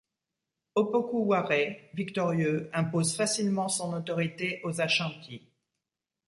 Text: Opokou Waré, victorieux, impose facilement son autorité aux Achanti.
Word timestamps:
Opokou 0.73 1.25
Waré, 1.27 1.91
victorieux, 1.93 2.71
impose 2.73 3.15
facilement 3.15 3.67
son 3.69 3.93
autorité 3.93 4.59
aux 4.63 4.81
Achanti. 4.81 5.47